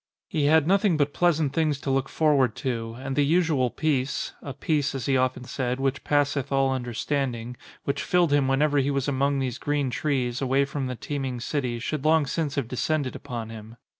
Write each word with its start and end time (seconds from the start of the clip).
He 0.27 0.45
had 0.45 0.65
nothing 0.65 0.97
but 0.97 1.13
pleasant 1.13 1.53
things 1.53 1.79
to 1.81 1.91
look 1.91 2.09
for 2.09 2.33
ward 2.35 2.55
to 2.55 2.95
and 2.99 3.15
the 3.15 3.23
usual 3.23 3.69
peace 3.69 4.33
(a 4.41 4.51
peace, 4.51 4.95
as 4.95 5.05
he 5.05 5.15
often 5.15 5.43
said, 5.43 5.79
which 5.79 6.03
passeth 6.03 6.51
all 6.51 6.71
understanding), 6.71 7.55
which 7.83 8.01
filled 8.01 8.33
him 8.33 8.47
whenever 8.47 8.79
he 8.79 8.89
was 8.89 9.07
among 9.07 9.37
these 9.37 9.59
green 9.59 9.91
trees, 9.91 10.41
away 10.41 10.65
from 10.65 10.87
the 10.87 10.95
teeming 10.95 11.39
city, 11.39 11.77
should 11.77 12.03
long 12.03 12.25
since 12.25 12.55
have 12.55 12.67
de 12.67 12.77
scended 12.77 13.13
upon 13.13 13.51
him. 13.51 13.77